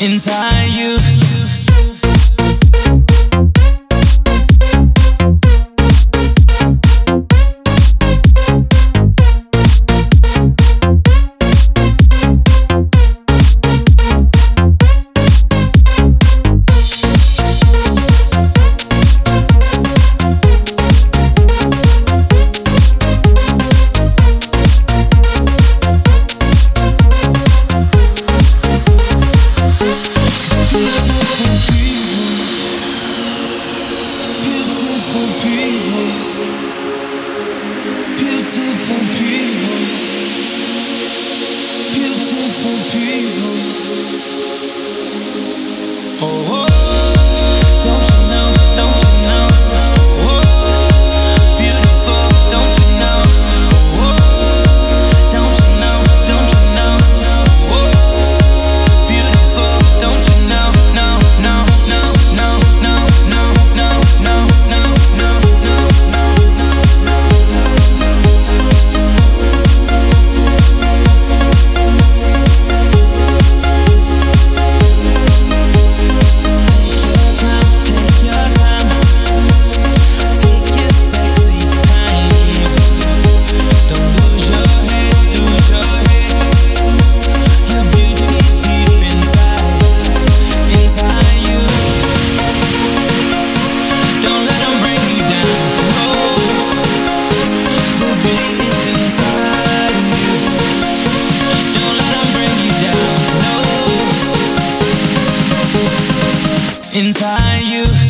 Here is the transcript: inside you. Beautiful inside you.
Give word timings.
inside 0.00 0.68
you. 0.76 1.27
Beautiful 38.68 39.07
inside 106.98 107.62
you. 107.62 108.07